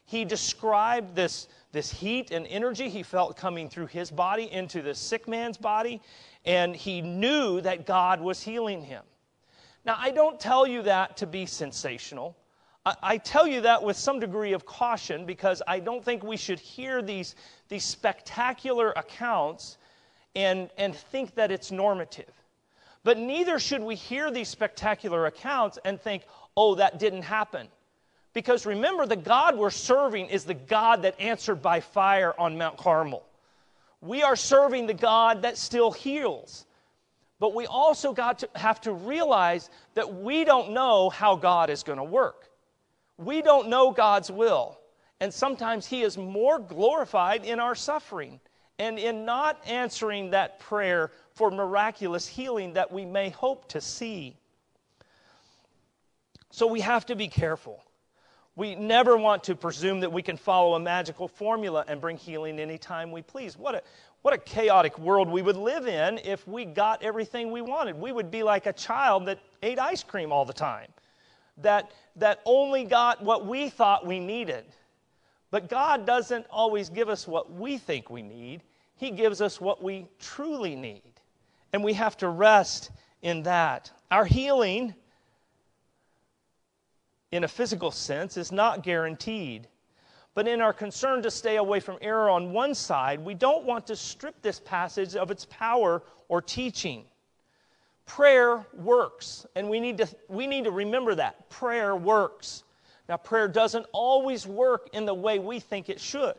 [0.05, 4.95] He described this, this heat and energy he felt coming through his body into the
[4.95, 6.01] sick man's body,
[6.45, 9.03] and he knew that God was healing him.
[9.83, 12.37] Now, I don't tell you that to be sensational.
[12.83, 16.59] I, tell you that with some degree of caution because I don't think we should
[16.59, 17.35] hear these,
[17.69, 19.77] these spectacular accounts
[20.35, 22.31] and, and think that it's normative.
[23.03, 26.23] But neither should we hear these spectacular accounts and think,
[26.57, 27.67] oh, that didn't happen.
[28.33, 32.77] Because remember, the God we're serving is the God that answered by fire on Mount
[32.77, 33.23] Carmel.
[34.01, 36.65] We are serving the God that still heals.
[37.39, 41.83] But we also got to have to realize that we don't know how God is
[41.83, 42.50] going to work.
[43.21, 44.79] We don't know God's will.
[45.19, 48.39] And sometimes He is more glorified in our suffering
[48.79, 54.35] and in not answering that prayer for miraculous healing that we may hope to see.
[56.49, 57.83] So we have to be careful.
[58.55, 62.59] We never want to presume that we can follow a magical formula and bring healing
[62.59, 63.55] anytime we please.
[63.57, 63.83] What a,
[64.23, 67.95] what a chaotic world we would live in if we got everything we wanted.
[67.95, 70.87] We would be like a child that ate ice cream all the time
[71.63, 74.65] that, that only got what we thought we needed.
[75.51, 78.63] But God doesn't always give us what we think we need,
[78.95, 81.01] He gives us what we truly need.
[81.73, 83.91] And we have to rest in that.
[84.09, 84.93] Our healing,
[87.31, 89.67] in a physical sense, is not guaranteed.
[90.33, 93.85] But in our concern to stay away from error on one side, we don't want
[93.87, 97.05] to strip this passage of its power or teaching.
[98.05, 101.49] Prayer works, and we need to, we need to remember that.
[101.49, 102.63] Prayer works.
[103.07, 106.35] Now, prayer doesn't always work in the way we think it should.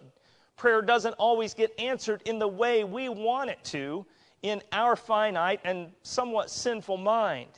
[0.57, 4.07] Prayer doesn't always get answered in the way we want it to
[4.43, 7.51] in our finite and somewhat sinful mind.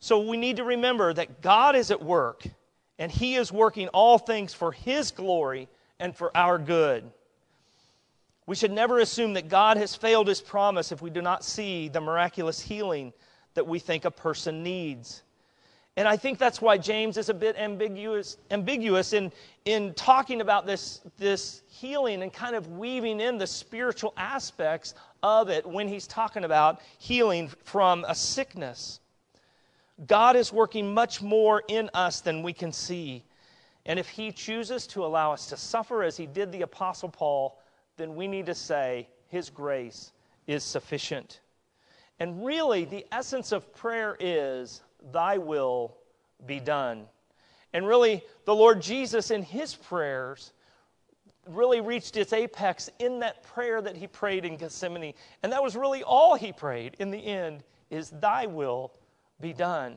[0.00, 2.46] So we need to remember that God is at work,
[2.98, 7.10] and He is working all things for His glory and for our good.
[8.46, 11.88] We should never assume that God has failed his promise if we do not see
[11.88, 13.12] the miraculous healing
[13.54, 15.22] that we think a person needs.
[15.96, 19.32] And I think that's why James is a bit ambiguous, ambiguous in,
[19.64, 25.48] in talking about this, this healing and kind of weaving in the spiritual aspects of
[25.48, 29.00] it when he's talking about healing from a sickness.
[30.06, 33.24] God is working much more in us than we can see.
[33.86, 37.58] And if he chooses to allow us to suffer as he did the Apostle Paul,
[37.96, 40.12] then we need to say, His grace
[40.46, 41.40] is sufficient.
[42.18, 44.82] And really, the essence of prayer is,
[45.12, 45.96] Thy will
[46.46, 47.06] be done.
[47.72, 50.52] And really, the Lord Jesus in His prayers
[51.46, 55.14] really reached its apex in that prayer that He prayed in Gethsemane.
[55.42, 58.92] And that was really all He prayed in the end is, Thy will
[59.40, 59.96] be done.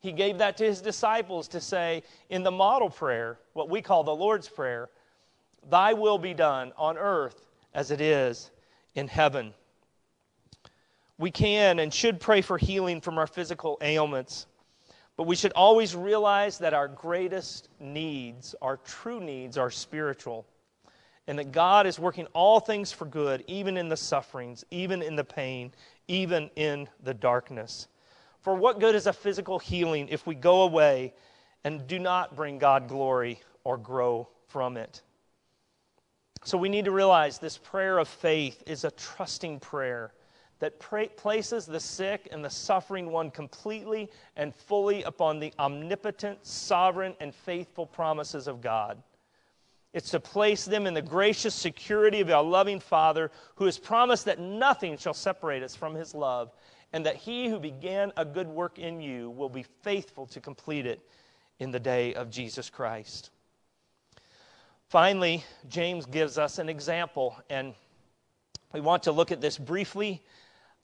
[0.00, 4.04] He gave that to His disciples to say in the model prayer, what we call
[4.04, 4.88] the Lord's Prayer,
[5.68, 8.50] Thy will be done on earth as it is
[8.94, 9.52] in heaven.
[11.18, 14.46] We can and should pray for healing from our physical ailments,
[15.16, 20.46] but we should always realize that our greatest needs, our true needs, are spiritual,
[21.26, 25.16] and that God is working all things for good, even in the sufferings, even in
[25.16, 25.72] the pain,
[26.06, 27.88] even in the darkness.
[28.40, 31.14] For what good is a physical healing if we go away
[31.64, 35.02] and do not bring God glory or grow from it?
[36.44, 40.12] So we need to realize this prayer of faith is a trusting prayer
[40.58, 47.14] that places the sick and the suffering one completely and fully upon the omnipotent, sovereign,
[47.20, 49.02] and faithful promises of God.
[49.92, 54.24] It's to place them in the gracious security of our loving Father who has promised
[54.26, 56.52] that nothing shall separate us from his love,
[56.92, 60.86] and that he who began a good work in you will be faithful to complete
[60.86, 61.00] it
[61.58, 63.30] in the day of Jesus Christ.
[64.88, 67.74] Finally, James gives us an example, and
[68.72, 70.22] we want to look at this briefly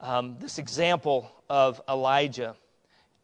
[0.03, 2.57] um, this example of Elijah.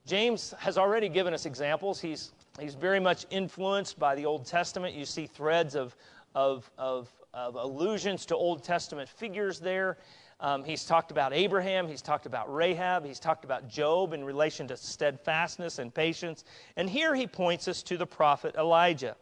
[0.07, 2.01] James has already given us examples.
[2.01, 4.95] He's, he's very much influenced by the Old Testament.
[4.95, 5.97] You see threads of,
[6.37, 9.99] of, of, of allusions to Old Testament figures there.
[10.41, 14.69] Um, he's talked about Abraham, he's talked about Rahab, he's talked about Job in relation
[14.69, 16.45] to steadfastness and patience.
[16.77, 19.17] And here he points us to the prophet Elijah.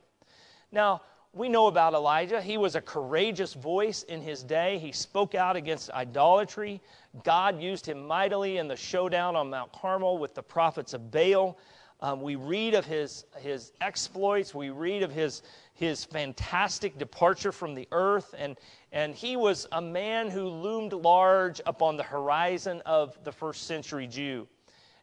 [0.70, 1.00] Now,
[1.36, 2.40] we know about Elijah.
[2.40, 4.78] He was a courageous voice in his day.
[4.78, 6.80] He spoke out against idolatry.
[7.24, 11.58] God used him mightily in the showdown on Mount Carmel with the prophets of Baal.
[12.00, 14.54] Um, we read of his, his exploits.
[14.54, 15.42] We read of his,
[15.74, 18.34] his fantastic departure from the earth.
[18.38, 18.56] And,
[18.90, 24.06] and he was a man who loomed large upon the horizon of the first century
[24.06, 24.48] Jew.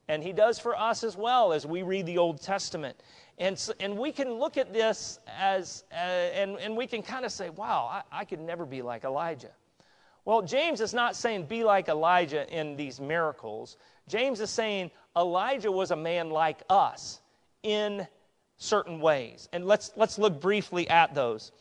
[0.07, 2.97] And he does for us as well as we read the Old Testament.
[3.37, 7.25] And, so, and we can look at this as, uh, and, and we can kind
[7.25, 9.51] of say, wow, I, I could never be like Elijah.
[10.25, 13.77] Well, James is not saying be like Elijah in these miracles.
[14.07, 17.21] James is saying Elijah was a man like us
[17.63, 18.07] in
[18.57, 19.49] certain ways.
[19.51, 21.51] And let's, let's look briefly at those.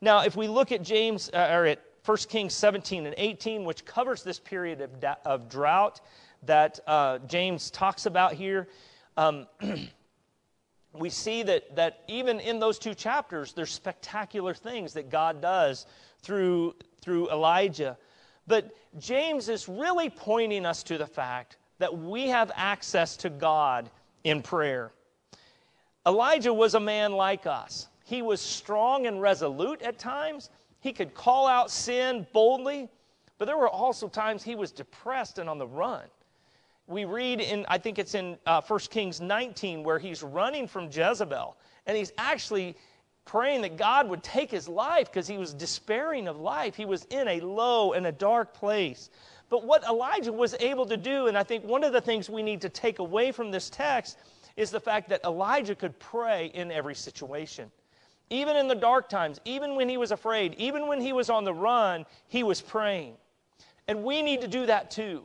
[0.00, 3.84] Now, if we look at James, uh, or at 1 Kings 17 and 18, which
[3.84, 4.90] covers this period of,
[5.24, 6.00] of drought
[6.44, 8.68] that uh, James talks about here,
[9.16, 9.46] um,
[10.92, 15.86] we see that, that even in those two chapters, there's spectacular things that God does
[16.20, 17.96] through, through Elijah.
[18.46, 23.90] But James is really pointing us to the fact that we have access to God
[24.24, 24.92] in prayer.
[26.06, 27.88] Elijah was a man like us.
[28.04, 30.50] He was strong and resolute at times.
[30.80, 32.88] He could call out sin boldly,
[33.38, 36.02] but there were also times he was depressed and on the run
[36.86, 40.88] we read in, I think it's in uh, 1 Kings 19, where he's running from
[40.90, 41.56] Jezebel.
[41.86, 42.76] And he's actually
[43.24, 46.74] praying that God would take his life because he was despairing of life.
[46.74, 49.10] He was in a low and a dark place.
[49.48, 52.42] But what Elijah was able to do, and I think one of the things we
[52.42, 54.18] need to take away from this text,
[54.56, 57.70] is the fact that Elijah could pray in every situation.
[58.30, 61.44] Even in the dark times, even when he was afraid, even when he was on
[61.44, 63.14] the run, he was praying.
[63.88, 65.24] And we need to do that too.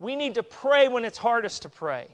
[0.00, 2.08] We need to pray when it's hardest to pray.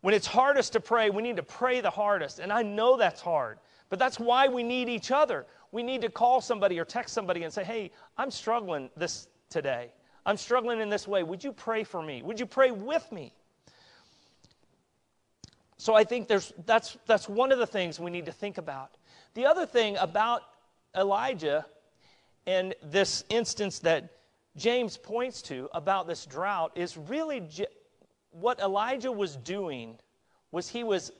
[0.00, 2.38] When it's hardest to pray, we need to pray the hardest.
[2.38, 3.58] And I know that's hard,
[3.90, 5.44] but that's why we need each other.
[5.72, 9.92] We need to call somebody or text somebody and say, hey, I'm struggling this today.
[10.24, 11.22] I'm struggling in this way.
[11.22, 12.22] Would you pray for me?
[12.22, 13.32] Would you pray with me?
[15.76, 18.96] So I think there's, that's, that's one of the things we need to think about.
[19.34, 20.42] The other thing about
[20.96, 21.66] Elijah
[22.46, 24.10] and this instance that
[24.60, 27.48] James points to about this drought is really
[28.30, 29.96] what Elijah was doing
[30.52, 31.12] was he was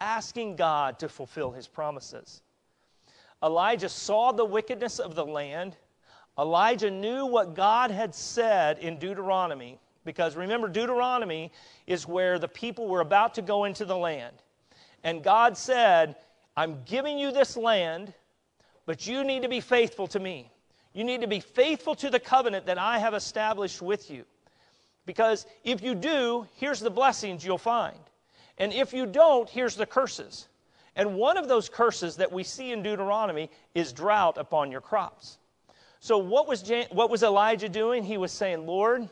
[0.00, 2.42] asking God to fulfill his promises.
[3.44, 5.76] Elijah saw the wickedness of the land.
[6.36, 11.52] Elijah knew what God had said in Deuteronomy, because remember, Deuteronomy
[11.86, 14.34] is where the people were about to go into the land.
[15.04, 16.16] And God said,
[16.56, 18.12] I'm giving you this land,
[18.84, 20.50] but you need to be faithful to me.
[20.92, 24.24] You need to be faithful to the covenant that I have established with you.
[25.06, 27.98] Because if you do, here's the blessings you'll find.
[28.58, 30.48] And if you don't, here's the curses.
[30.96, 35.38] And one of those curses that we see in Deuteronomy is drought upon your crops.
[36.00, 38.02] So, what was, what was Elijah doing?
[38.02, 39.08] He was saying, Lord,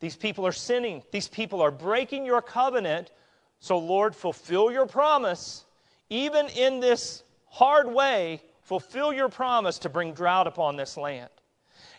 [0.00, 1.02] these people are sinning.
[1.12, 3.12] These people are breaking your covenant.
[3.60, 5.64] So, Lord, fulfill your promise.
[6.10, 11.30] Even in this hard way, fulfill your promise to bring drought upon this land.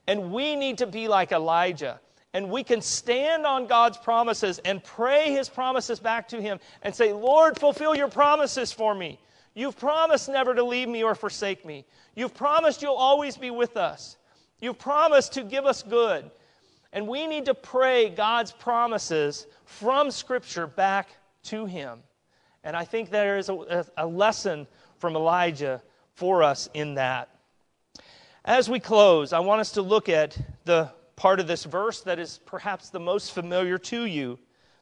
[0.08, 2.00] And we need to be like Elijah.
[2.34, 6.94] And we can stand on God's promises and pray his promises back to him and
[6.94, 9.20] say, Lord, fulfill your promises for me.
[9.54, 11.86] You've promised never to leave me or forsake me.
[12.16, 14.18] You've promised you'll always be with us.
[14.60, 16.32] You've promised to give us good.
[16.92, 21.10] And we need to pray God's promises from Scripture back
[21.44, 22.00] to him.
[22.64, 24.66] And I think there is a, a lesson
[24.98, 25.82] from Elijah
[26.16, 27.30] for us in that.
[28.46, 32.20] As we close, I want us to look at the part of this verse that
[32.20, 34.38] is perhaps the most familiar to you.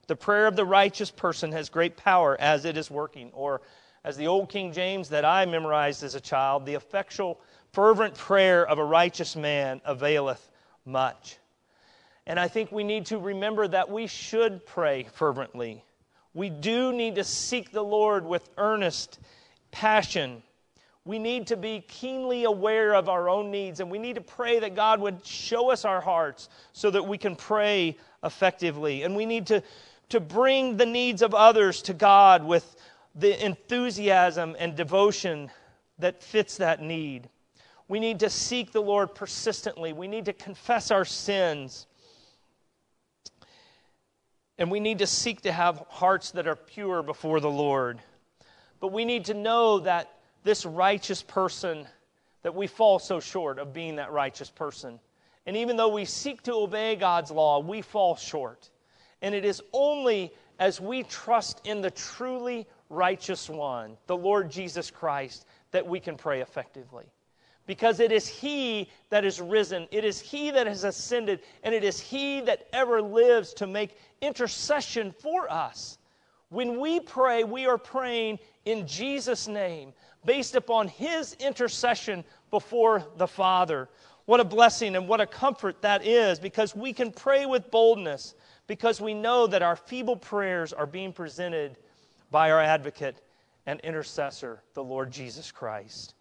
[0.08, 3.30] The prayer of the righteous person has great power as it is working.
[3.34, 3.62] Or,
[4.04, 7.40] as the old King James that I memorized as a child, the effectual,
[7.72, 10.50] fervent prayer of a righteous man availeth
[10.86, 11.38] much.
[12.26, 15.84] And I think we need to remember that we should pray fervently.
[16.34, 19.20] We do need to seek the Lord with earnest
[19.72, 20.42] passion
[21.04, 24.60] we need to be keenly aware of our own needs, and we need to pray
[24.60, 29.02] that God would show us our hearts so that we can pray effectively.
[29.02, 29.64] And we need to,
[30.10, 32.76] to bring the needs of others to God with
[33.16, 35.50] the enthusiasm and devotion
[35.98, 37.30] that fits that need.
[37.88, 39.94] We need to seek the Lord persistently.
[39.94, 41.88] We need to confess our sins.
[44.60, 48.00] And we need to seek to have hearts that are pure before the Lord.
[48.80, 51.88] But we need to know that this righteous person
[52.44, 55.00] that we fall so short of being that righteous person.
[55.46, 58.70] And even though we seek to obey God's law, we fall short.
[59.22, 64.92] And it is only as we trust in the truly righteous one, the Lord Jesus
[64.92, 67.06] Christ, that we can pray effectively.
[67.72, 71.84] because it is He that is risen, it is He that has ascended, and it
[71.84, 75.98] is He that ever lives to make intercession for us.
[76.50, 79.94] When we pray, we are praying in Jesus' name,
[80.26, 83.90] based upon His intercession before the Father.
[84.26, 88.36] What a blessing and what a comfort that is because we can pray with boldness
[88.68, 91.78] because we know that our feeble prayers are being presented
[92.30, 93.22] by our advocate
[93.66, 96.14] and intercessor, the Lord Jesus Christ.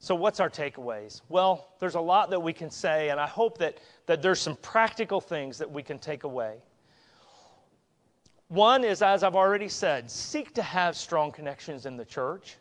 [0.00, 1.22] So, what's our takeaways?
[1.28, 4.56] Well, there's a lot that we can say, and I hope that, that there's some
[4.56, 6.58] practical things that we can take away.
[8.48, 12.56] One is, as I've already said, seek to have strong connections in the church.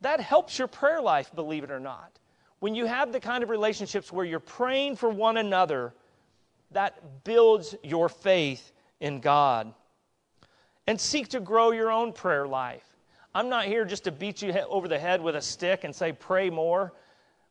[0.00, 2.18] That helps your prayer life, believe it or not.
[2.58, 5.94] When you have the kind of relationships where you're praying for one another,
[6.72, 9.72] that builds your faith in God.
[10.86, 12.84] And seek to grow your own prayer life.
[13.34, 16.12] I'm not here just to beat you over the head with a stick and say,
[16.12, 16.92] pray more,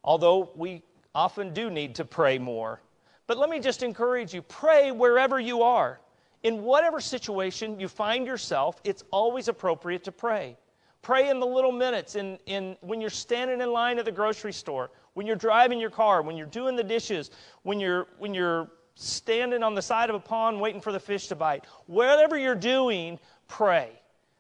[0.04, 0.84] although we
[1.16, 2.82] often do need to pray more.
[3.26, 6.00] But let me just encourage you pray wherever you are.
[6.44, 10.58] In whatever situation you find yourself, it's always appropriate to pray.
[11.02, 14.54] Pray in the little minutes, in, in, when you're standing in line at the grocery
[14.54, 17.32] store, when you're driving your car, when you're doing the dishes,
[17.64, 21.28] when you're, when you're standing on the side of a pond waiting for the fish
[21.28, 21.66] to bite.
[21.88, 23.92] Whatever you're doing, pray.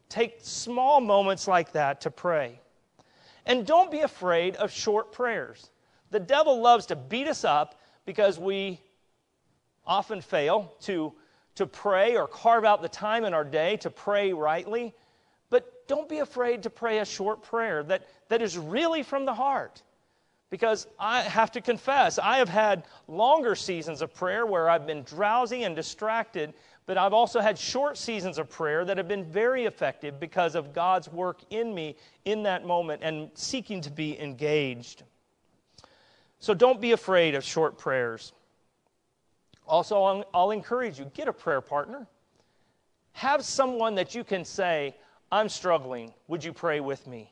[0.09, 2.59] Take small moments like that to pray.
[3.45, 5.69] And don't be afraid of short prayers.
[6.11, 8.79] The devil loves to beat us up because we
[9.85, 11.13] often fail to,
[11.55, 14.93] to pray or carve out the time in our day to pray rightly.
[15.49, 19.33] But don't be afraid to pray a short prayer that, that is really from the
[19.33, 19.81] heart.
[20.49, 25.01] Because I have to confess, I have had longer seasons of prayer where I've been
[25.01, 26.53] drowsy and distracted
[26.85, 30.73] but I've also had short seasons of prayer that have been very effective because of
[30.73, 31.95] God's work in me
[32.25, 35.03] in that moment and seeking to be engaged.
[36.39, 38.33] So don't be afraid of short prayers.
[39.67, 42.07] Also, I'll, encourage you get a prayer partner.
[43.13, 44.95] Have someone that you can say,
[45.31, 46.13] I'm struggling.
[46.27, 47.31] Would you pray with me?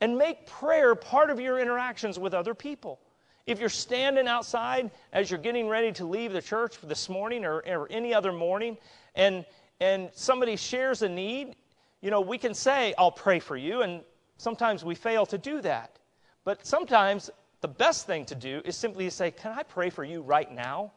[0.00, 3.00] And make prayer part of your interactions with other people.
[3.46, 7.58] If you're standing outside as you're getting ready to leave the church this morning or,
[7.66, 8.78] or any other morning,
[9.14, 9.44] and,
[9.80, 11.56] and somebody shares a need,
[12.00, 14.02] you know, we can say, I'll pray for you, and
[14.36, 15.98] sometimes we fail to do that.
[16.44, 17.30] But sometimes
[17.60, 20.50] the best thing to do is simply to say, Can I pray for you right
[20.52, 20.92] now?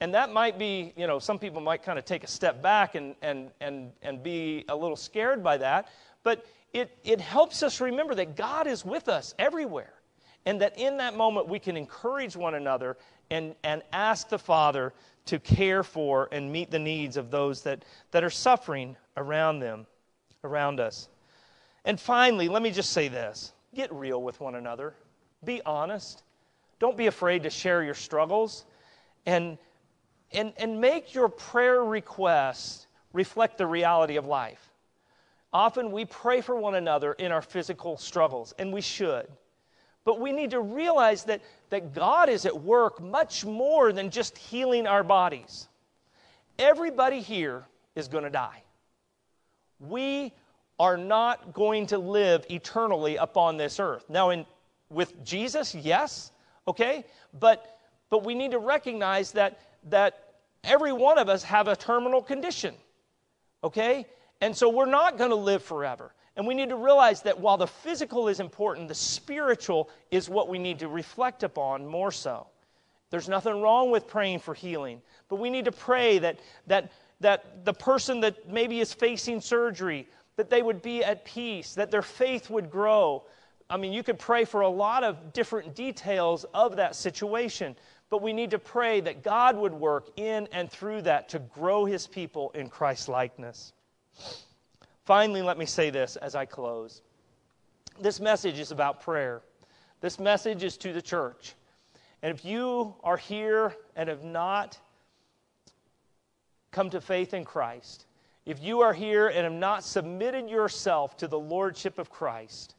[0.00, 2.94] And that might be, you know, some people might kind of take a step back
[2.94, 5.88] and, and, and, and be a little scared by that.
[6.22, 9.92] But it, it helps us remember that God is with us everywhere.
[10.46, 12.96] And that in that moment we can encourage one another
[13.30, 14.94] and, and ask the Father
[15.26, 19.86] to care for and meet the needs of those that, that are suffering around them,
[20.44, 21.08] around us.
[21.84, 24.94] And finally, let me just say this get real with one another,
[25.44, 26.22] be honest.
[26.78, 28.64] Don't be afraid to share your struggles
[29.26, 29.58] and,
[30.32, 34.70] and, and make your prayer requests reflect the reality of life.
[35.52, 39.26] Often we pray for one another in our physical struggles, and we should.
[40.04, 44.38] But we need to realize that, that God is at work much more than just
[44.38, 45.68] healing our bodies.
[46.58, 47.64] Everybody here
[47.96, 48.62] is going to die.
[49.80, 50.32] We
[50.78, 54.04] are not going to live eternally upon this earth.
[54.08, 54.46] Now, in,
[54.88, 56.32] with Jesus, yes,
[56.66, 57.04] okay?
[57.38, 57.78] But,
[58.08, 62.74] but we need to recognize that, that every one of us have a terminal condition,
[63.64, 64.06] okay?
[64.40, 66.12] And so we're not going to live forever.
[66.36, 70.48] And we need to realize that while the physical is important, the spiritual is what
[70.48, 72.46] we need to reflect upon more so.
[73.10, 77.64] There's nothing wrong with praying for healing, but we need to pray that, that, that
[77.64, 82.02] the person that maybe is facing surgery, that they would be at peace, that their
[82.02, 83.24] faith would grow.
[83.68, 87.76] I mean, you could pray for a lot of different details of that situation,
[88.10, 91.84] but we need to pray that God would work in and through that to grow
[91.84, 93.72] his people in Christ likeness.
[95.04, 97.02] Finally, let me say this as I close.
[98.00, 99.42] This message is about prayer.
[100.00, 101.54] This message is to the church.
[102.22, 104.78] And if you are here and have not
[106.70, 108.06] come to faith in Christ,
[108.46, 112.74] if you are here and have not submitted yourself to the lordship of Christ,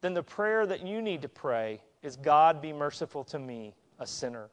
[0.00, 4.06] then the prayer that you need to pray is God be merciful to me, a
[4.06, 4.48] sinner.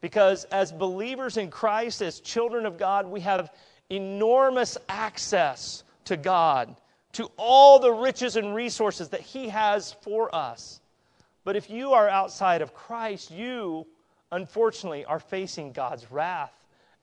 [0.00, 3.50] Because as believers in Christ, as children of God, we have
[3.90, 6.76] enormous access to God,
[7.12, 10.80] to all the riches and resources that He has for us.
[11.44, 13.86] But if you are outside of Christ, you,
[14.32, 16.52] unfortunately, are facing God's wrath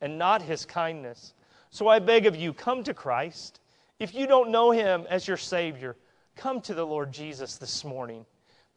[0.01, 1.33] and not His kindness.
[1.71, 3.59] So I beg of you, come to Christ.
[3.99, 5.95] If you don't know Him as your Savior,
[6.35, 8.25] come to the Lord Jesus this morning.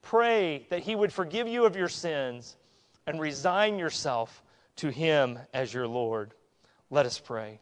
[0.02, 2.56] pray that He would forgive you of your sins
[3.06, 4.42] and resign yourself
[4.76, 6.34] to Him as your Lord.
[6.90, 7.60] Let us pray.